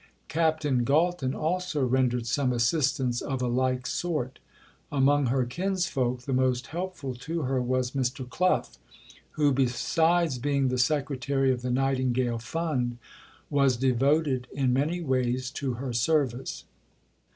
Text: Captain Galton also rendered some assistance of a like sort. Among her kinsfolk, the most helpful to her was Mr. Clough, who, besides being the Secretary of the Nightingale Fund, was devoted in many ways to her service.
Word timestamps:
Captain 0.29 0.83
Galton 0.83 1.35
also 1.35 1.85
rendered 1.85 2.25
some 2.25 2.51
assistance 2.51 3.21
of 3.21 3.39
a 3.39 3.47
like 3.47 3.85
sort. 3.85 4.39
Among 4.91 5.27
her 5.27 5.45
kinsfolk, 5.45 6.21
the 6.23 6.33
most 6.33 6.65
helpful 6.73 7.13
to 7.13 7.43
her 7.43 7.61
was 7.61 7.91
Mr. 7.91 8.27
Clough, 8.27 8.63
who, 9.33 9.51
besides 9.53 10.39
being 10.39 10.69
the 10.69 10.79
Secretary 10.79 11.51
of 11.51 11.61
the 11.61 11.69
Nightingale 11.69 12.39
Fund, 12.39 12.97
was 13.51 13.77
devoted 13.77 14.47
in 14.51 14.73
many 14.73 15.01
ways 15.01 15.51
to 15.51 15.73
her 15.73 15.93
service. 15.93 16.63